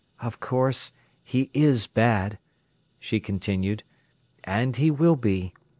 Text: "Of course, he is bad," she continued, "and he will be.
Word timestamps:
"Of 0.19 0.39
course, 0.39 0.93
he 1.23 1.51
is 1.53 1.85
bad," 1.85 2.39
she 2.97 3.19
continued, 3.19 3.83
"and 4.43 4.75
he 4.75 4.89
will 4.89 5.15
be. 5.15 5.53